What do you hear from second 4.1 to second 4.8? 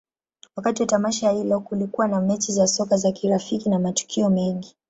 mengine.